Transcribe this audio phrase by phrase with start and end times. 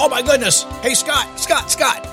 [0.00, 0.62] Oh my goodness.
[0.80, 2.08] Hey, Scott, Scott, Scott.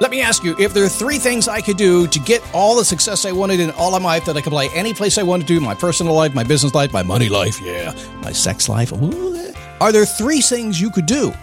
[0.00, 2.74] Let me ask you if there are three things I could do to get all
[2.74, 5.18] the success I wanted in all of my life that I could play any place
[5.18, 8.66] I wanted to my personal life, my business life, my money life, yeah, my sex
[8.66, 8.94] life.
[8.94, 11.34] Ooh, are there three things you could do?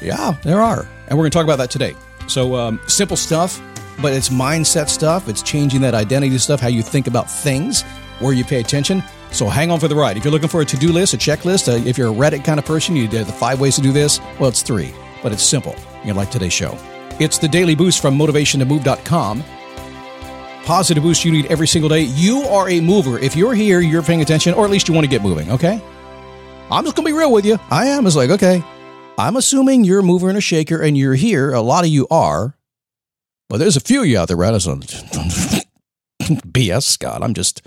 [0.00, 0.88] Yeah, there are.
[1.06, 1.94] And we're going to talk about that today.
[2.26, 3.62] So, um, simple stuff,
[4.00, 5.28] but it's mindset stuff.
[5.28, 7.82] It's changing that identity stuff, how you think about things,
[8.18, 9.02] where you pay attention.
[9.32, 10.16] So hang on for the ride.
[10.16, 12.44] If you're looking for a to do list, a checklist, uh, if you're a Reddit
[12.44, 14.20] kind of person, you did the five ways to do this.
[14.38, 15.74] Well, it's three, but it's simple.
[16.04, 16.78] You'll like today's show.
[17.18, 19.44] It's the daily boost from motivationtomove.com.
[20.64, 22.02] Positive boost you need every single day.
[22.02, 23.18] You are a mover.
[23.18, 25.82] If you're here, you're paying attention, or at least you want to get moving, okay?
[26.70, 27.58] I'm just going to be real with you.
[27.70, 28.06] I am.
[28.06, 28.62] It's like, okay,
[29.18, 31.52] I'm assuming you're a mover and a shaker and you're here.
[31.52, 32.56] A lot of you are.
[33.48, 34.54] But there's a few of you out there, right?
[36.22, 37.22] BS, Scott.
[37.24, 37.60] I'm just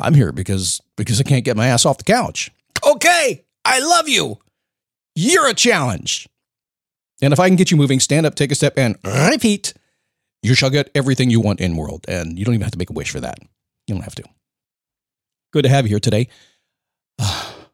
[0.00, 2.50] I'm here because because I can't get my ass off the couch.
[2.86, 4.38] Okay, I love you.
[5.14, 6.28] You're a challenge.
[7.22, 9.74] And if I can get you moving, stand up, take a step, and repeat,
[10.42, 12.06] you shall get everything you want in world.
[12.08, 13.38] And you don't even have to make a wish for that.
[13.86, 14.24] You don't have to.
[15.52, 16.28] Good to have you here today.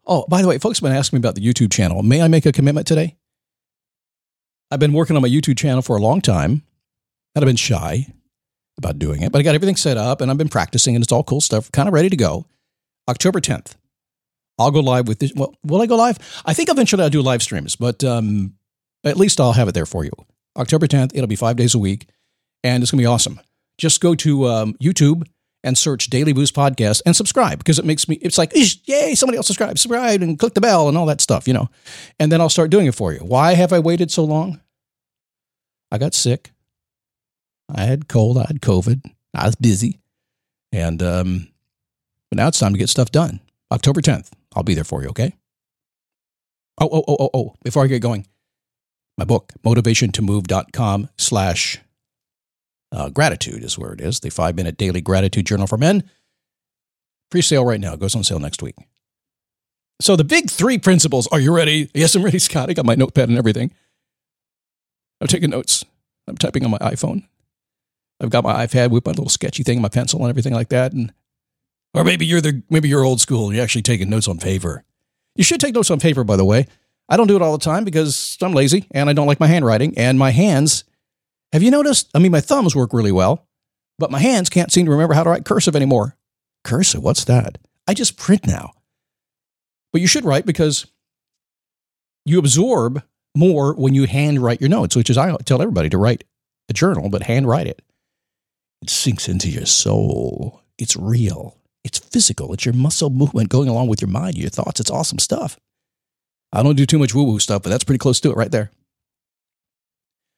[0.09, 2.01] Oh, by the way, folks have been asking me about the YouTube channel.
[2.05, 3.17] May I make a commitment today?
[4.71, 6.63] I've been working on my YouTube channel for a long time,
[7.35, 8.07] and I've been shy
[8.79, 11.13] about doing it, but I got everything set up and I've been practicing and it's
[11.13, 12.47] all cool stuff, kind of ready to go.
[13.09, 13.77] October 10th,
[14.59, 15.33] I'll go live with this.
[15.35, 16.19] Well, will I go live?
[16.45, 18.55] I think eventually I'll do live streams, but um,
[19.05, 20.13] at least I'll have it there for you.
[20.57, 22.09] October 10th, it'll be five days a week
[22.65, 23.41] and it's going to be awesome.
[23.79, 25.27] Just go to um, YouTube
[25.63, 29.37] and search Daily Boost Podcast and subscribe because it makes me, it's like, yay, somebody
[29.37, 31.69] else subscribe, subscribe and click the bell and all that stuff, you know.
[32.19, 33.19] And then I'll start doing it for you.
[33.21, 34.61] Why have I waited so long?
[35.91, 36.53] I got sick.
[37.75, 39.03] I had cold, I had COVID,
[39.35, 40.01] I was busy.
[40.73, 41.49] And um,
[42.31, 43.41] but now it's time to get stuff done.
[43.73, 45.35] October 10th, I'll be there for you, okay?
[46.79, 48.27] Oh, oh, oh, oh, oh, before I get going,
[49.17, 51.79] my book, motivationtomove.com slash
[52.93, 54.21] uh, gratitude is where it is.
[54.21, 56.05] The five minute daily gratitude journal for men.
[57.31, 57.95] Pre sale right now.
[57.95, 58.77] It goes on sale next week.
[60.01, 61.27] So the big three principles.
[61.29, 61.91] Are you ready?
[61.95, 62.71] Yes, I'm ready, Scott.
[62.71, 63.73] I got my notepad and everything.
[65.21, 65.85] I'm taking notes.
[66.29, 67.27] I'm typing on my iPhone.
[68.21, 70.93] I've got my iPad with my little sketchy thing, my pencil and everything like that.
[70.93, 71.13] And
[71.95, 74.85] or maybe you're the maybe you're old school and you're actually taking notes on paper.
[75.35, 76.67] You should take notes on paper, by the way.
[77.09, 79.47] I don't do it all the time because I'm lazy and I don't like my
[79.47, 79.97] handwriting.
[79.97, 80.85] And my hands,
[81.53, 82.11] have you noticed?
[82.15, 83.47] I mean, my thumbs work really well,
[83.99, 86.17] but my hands can't seem to remember how to write cursive anymore.
[86.65, 87.59] Cursive, what's that?
[87.87, 88.73] I just print now.
[89.93, 90.87] But you should write because
[92.25, 93.03] you absorb
[93.37, 96.25] more when you handwrite your notes, which is I tell everybody to write
[96.69, 97.83] a journal, but handwrite it.
[98.87, 100.63] It sinks into your soul.
[100.79, 101.59] It's real.
[101.83, 102.53] It's physical.
[102.53, 104.79] It's your muscle movement going along with your mind, your thoughts.
[104.79, 105.59] It's awesome stuff.
[106.53, 108.53] I don't do too much woo woo stuff, but that's pretty close to it right
[108.53, 108.71] there.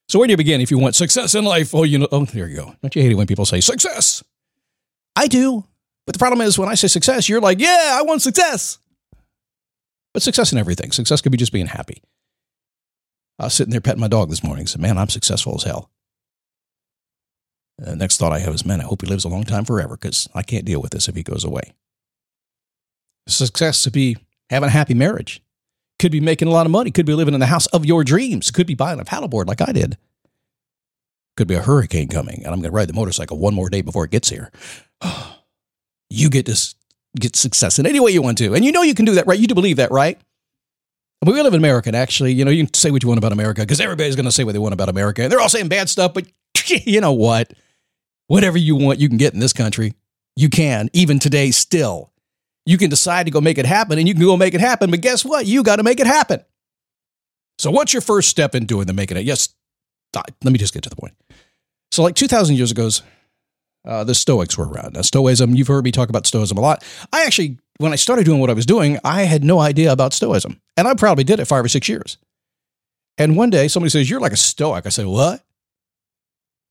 [0.09, 1.75] So, where do you begin if you want success in life?
[1.75, 2.75] Oh, you know, oh, there you go.
[2.81, 4.25] Don't you hate it when people say success?
[5.15, 5.67] I do.
[6.07, 8.79] But the problem is when I say success, you're like, yeah, I want success.
[10.15, 10.93] But success in everything.
[10.93, 12.03] Success could be just being happy.
[13.39, 15.65] I was sitting there petting my dog this morning and said, man, I'm successful as
[15.65, 15.91] hell.
[17.79, 19.97] The next thought I have is, man, I hope he lives a long time forever
[19.97, 21.73] because I can't deal with this if he goes away.
[23.29, 24.17] Success to be
[24.51, 25.43] having a happy marriage.
[25.99, 26.91] Could be making a lot of money.
[26.91, 28.51] Could be living in the house of your dreams.
[28.51, 29.97] Could be buying a paddleboard like I did.
[31.37, 33.81] Could be a hurricane coming, and I'm going to ride the motorcycle one more day
[33.81, 34.51] before it gets here.
[36.11, 36.75] you get to
[37.19, 38.55] get success in any way you want to.
[38.55, 39.39] And you know you can do that, right?
[39.39, 40.19] You do believe that, right?
[41.25, 43.33] We live in America, and actually, you know, you can say what you want about
[43.33, 45.23] America because everybody's going to say what they want about America.
[45.23, 46.27] And they're all saying bad stuff, but
[46.69, 47.53] you know what?
[48.29, 49.95] Whatever you want, you can get in this country.
[50.37, 52.13] You can, even today, still.
[52.65, 54.91] You can decide to go make it happen, and you can go make it happen,
[54.91, 55.47] but guess what?
[55.47, 56.45] You got to make it happen.
[57.59, 59.25] So, what's your first step in doing the making it?
[59.25, 59.49] Yes,
[60.15, 61.15] let me just get to the point.
[61.91, 62.91] So, like 2,000 years ago,
[63.87, 64.95] uh, the Stoics were around.
[64.95, 66.85] Now, Stoicism, you've heard me talk about Stoicism a lot.
[67.13, 70.13] I actually, when I started doing what I was doing, I had no idea about
[70.13, 70.61] Stoicism.
[70.77, 72.19] And I probably did it five or six years.
[73.17, 74.87] And one day somebody says, You're like a Stoic.
[74.87, 75.43] I said, What?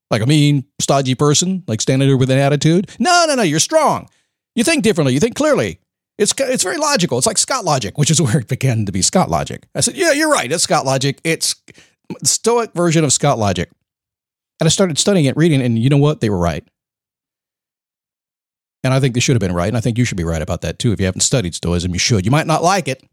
[0.10, 2.90] Like a mean, stodgy person, like standing there with an attitude?
[3.00, 4.08] No, no, no, you're strong.
[4.56, 5.14] You think differently.
[5.14, 5.80] You think clearly.
[6.18, 7.18] It's, it's very logical.
[7.18, 9.68] It's like Scott logic, which is where it began to be Scott logic.
[9.76, 10.52] I said, Yeah, you're right.
[10.52, 11.20] It's Scott logic.
[11.24, 11.56] It's
[12.24, 13.70] Stoic version of Scott logic.
[14.60, 16.22] And I started studying it, reading, and you know what?
[16.22, 16.68] They were right.
[18.84, 19.68] And I think they should have been right.
[19.68, 20.92] And I think you should be right about that too.
[20.92, 22.26] If you haven't studied Stoicism, you should.
[22.26, 23.04] You might not like it.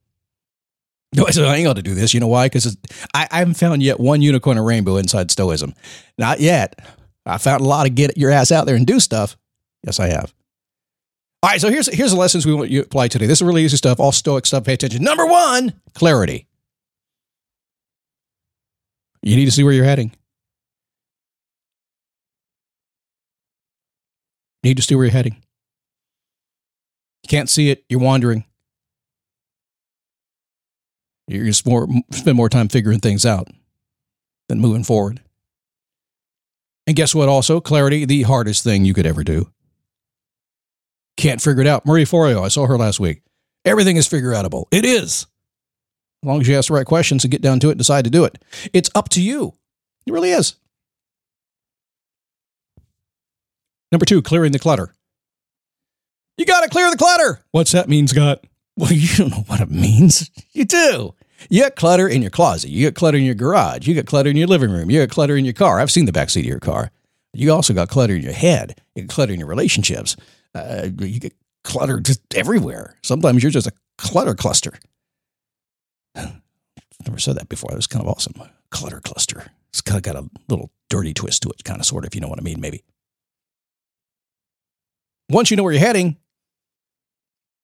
[1.15, 2.13] No, I said, I ain't got to do this.
[2.13, 2.47] You know why?
[2.47, 2.77] Because
[3.15, 5.75] I, I, haven't found yet one unicorn or rainbow inside Stoicism.
[6.19, 6.81] Not yet.
[7.25, 9.37] I found a lot of get your ass out there and do stuff.
[9.85, 10.35] Yes, I have.
[11.43, 13.27] All right, so here's here's the lessons we want you to apply today.
[13.27, 14.65] This is really easy stuff, all Stoic stuff.
[14.65, 15.05] Pay attention.
[15.05, 16.47] Number one, clarity.
[19.23, 20.13] You need to see where you're heading.
[24.63, 25.37] You need to see where you're heading.
[27.23, 27.85] You can't see it.
[27.89, 28.45] You're wandering.
[31.27, 33.49] You're just more spend more time figuring things out
[34.49, 35.21] than moving forward.
[36.87, 37.29] And guess what?
[37.29, 39.51] Also, clarity, the hardest thing you could ever do.
[41.17, 41.87] Can't figure it out.
[41.87, 43.23] Marie Forleo, I saw her last week.
[43.65, 44.67] Everything is figure outable.
[44.71, 45.27] It is.
[46.23, 48.05] As long as you ask the right questions and get down to it and decide
[48.05, 48.43] to do it.
[48.73, 49.55] It's up to you.
[50.07, 50.57] It really is.
[53.91, 54.95] Number two, clearing the clutter.
[56.37, 57.41] You got to clear the clutter.
[57.53, 58.45] What's that mean, Scott?
[58.77, 60.31] Well, you don't know what it means.
[60.53, 61.15] You do.
[61.51, 62.71] You got clutter in your closet.
[62.71, 63.87] You got clutter in your garage.
[63.87, 64.91] You got clutter in your living room.
[64.91, 65.81] You got clutter in your car.
[65.81, 66.91] I've seen the backseat of your car.
[67.33, 68.81] You also got clutter in your head.
[68.95, 70.17] You got clutter in your relationships.
[70.55, 71.35] Uh, you get
[71.65, 72.97] clutter just everywhere.
[73.03, 74.79] Sometimes you're just a clutter cluster.
[76.15, 77.69] Never said that before.
[77.71, 78.35] That was kind of awesome.
[78.71, 79.47] Clutter cluster.
[79.71, 82.15] It's kind of got a little dirty twist to it, kind of, sort of, if
[82.15, 82.85] you know what I mean, maybe.
[85.29, 86.17] Once you know where you're heading,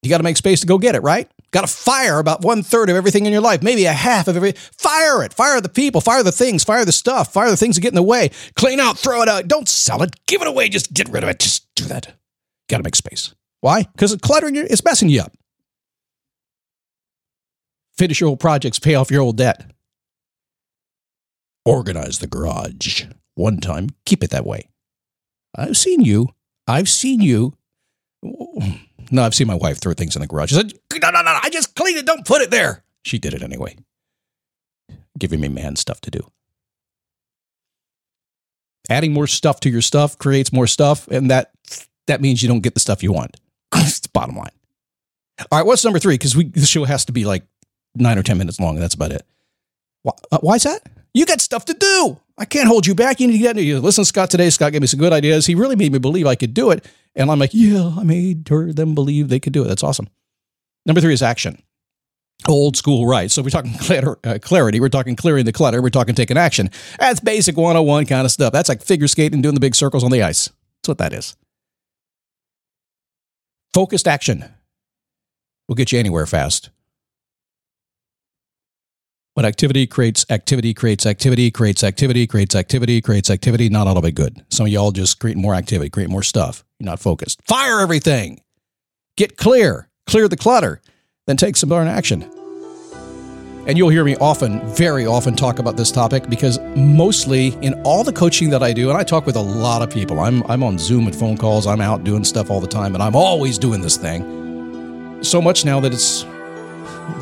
[0.02, 1.31] you got to make space to go get it, right?
[1.50, 4.37] Got to fire about one third of everything in your life, maybe a half of
[4.37, 4.52] every.
[4.52, 5.35] Fire it.
[5.35, 6.00] Fire the people.
[6.00, 6.64] Fire the things.
[6.64, 7.32] Fire the stuff.
[7.32, 8.31] Fire the things that get in the way.
[8.55, 8.99] Clean out.
[8.99, 9.49] Throw it out.
[9.49, 10.14] Don't sell it.
[10.26, 10.69] Give it away.
[10.69, 11.41] Just get rid of it.
[11.41, 12.14] Just do that.
[12.69, 13.35] Got to make space.
[13.61, 13.82] Why?
[13.82, 14.67] Because it's cluttering you.
[14.70, 15.32] It's messing you up.
[17.99, 18.79] Finish your old projects.
[18.79, 19.73] Pay off your old debt.
[21.67, 23.05] Organize the garage.
[23.35, 23.88] One time.
[24.06, 24.69] Keep it that way.
[25.55, 26.29] I've seen you.
[26.67, 27.55] I've seen you
[29.10, 30.50] no, I've seen my wife throw things in the garage.
[30.50, 32.06] She said, no, no, no, I just cleaned it.
[32.06, 32.84] Don't put it there.
[33.02, 33.76] She did it anyway,
[35.18, 36.30] giving me man stuff to do.
[38.88, 41.52] Adding more stuff to your stuff creates more stuff, and that
[42.06, 43.36] that means you don't get the stuff you want.
[43.74, 44.50] it's bottom line.
[45.50, 46.14] All right, what's number three?
[46.14, 47.44] Because we the show has to be like
[47.94, 49.24] nine or ten minutes long, and that's about it.
[50.02, 50.82] Why, uh, why is that?
[51.12, 52.20] You got stuff to do.
[52.38, 53.20] I can't hold you back.
[53.20, 54.30] You need to get you listen, Scott.
[54.30, 55.46] Today, Scott gave me some good ideas.
[55.46, 56.86] He really made me believe I could do it.
[57.14, 59.68] And I'm like, yeah, I made her them believe they could do it.
[59.68, 60.08] That's awesome.
[60.86, 61.62] Number three is action.
[62.48, 63.30] Old school, right?
[63.30, 63.74] So we're talking
[64.24, 64.80] uh, clarity.
[64.80, 65.82] We're talking clearing the clutter.
[65.82, 66.70] We're talking taking action.
[66.99, 68.52] That's basic 101 kind of stuff.
[68.52, 70.46] That's like figure skating, doing the big circles on the ice.
[70.78, 71.37] That's what that is.
[73.75, 74.44] Focused action
[75.68, 76.70] will get you anywhere fast.
[79.44, 83.68] Activity creates activity, creates activity, creates activity, creates activity, creates activity.
[83.68, 84.44] Not all of it good.
[84.50, 86.64] Some of y'all just create more activity, create more stuff.
[86.78, 87.40] You're not focused.
[87.47, 88.40] Fire everything.
[89.16, 89.88] Get clear.
[90.06, 90.80] Clear the clutter.
[91.26, 92.23] Then take some more action.
[93.66, 98.02] And you'll hear me often, very often, talk about this topic because mostly in all
[98.02, 100.18] the coaching that I do, and I talk with a lot of people.
[100.18, 101.66] I'm I'm on Zoom and phone calls.
[101.66, 105.23] I'm out doing stuff all the time, and I'm always doing this thing.
[105.23, 106.25] So much now that it's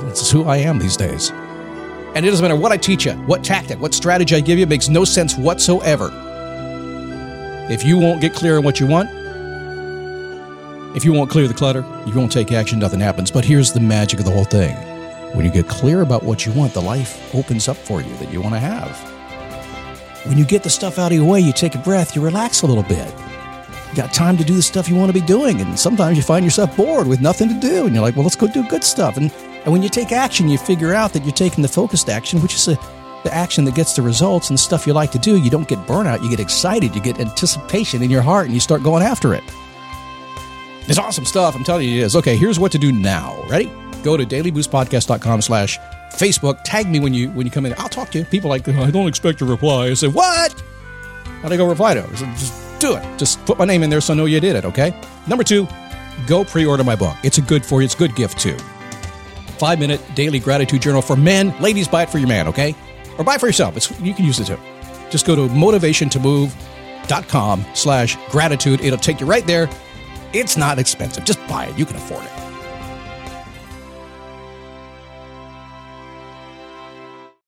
[0.06, 1.32] it's who I am these days.
[2.14, 4.66] And it doesn't matter what I teach you, what tactic, what strategy I give you,
[4.66, 6.10] makes no sense whatsoever.
[7.70, 9.08] If you won't get clear on what you want,
[10.96, 13.30] if you won't clear the clutter, you won't take action, nothing happens.
[13.30, 14.74] But here's the magic of the whole thing.
[15.36, 18.32] When you get clear about what you want, the life opens up for you that
[18.32, 18.96] you want to have.
[20.26, 22.62] When you get the stuff out of your way, you take a breath, you relax
[22.62, 23.14] a little bit.
[23.90, 25.60] You got time to do the stuff you want to be doing.
[25.60, 27.86] And sometimes you find yourself bored with nothing to do.
[27.86, 29.16] And you're like, well, let's go do good stuff.
[29.16, 29.30] And
[29.68, 32.54] and when you take action, you figure out that you're taking the focused action, which
[32.54, 32.74] is a,
[33.22, 35.36] the action that gets the results and the stuff you like to do.
[35.36, 38.60] You don't get burnout, you get excited, you get anticipation in your heart, and you
[38.60, 39.44] start going after it.
[40.86, 41.54] It's awesome stuff.
[41.54, 42.16] I'm telling you it is.
[42.16, 43.38] Okay, here's what to do now.
[43.46, 43.70] Ready?
[44.02, 45.78] Go to dailyboostpodcast.com slash
[46.12, 46.60] Facebook.
[46.64, 47.74] Tag me when you when you come in.
[47.76, 48.24] I'll talk to you.
[48.24, 49.88] People like, I don't expect a reply.
[49.88, 50.58] I say, what?
[51.42, 52.02] How'd I go reply to?
[52.02, 53.18] I said, just do it.
[53.18, 54.98] Just put my name in there so I know you did it, okay?
[55.26, 55.68] Number two,
[56.26, 57.18] go pre-order my book.
[57.22, 57.84] It's a good for you.
[57.84, 58.56] It's a good gift too.
[59.58, 61.54] Five minute daily gratitude journal for men.
[61.60, 62.74] Ladies, buy it for your man, okay?
[63.18, 63.76] Or buy it for yourself.
[63.76, 64.58] It's, you can use it too.
[65.10, 68.80] Just go to motivationtomove.com slash gratitude.
[68.80, 69.68] It'll take you right there.
[70.32, 71.24] It's not expensive.
[71.24, 71.76] Just buy it.
[71.78, 72.37] You can afford it.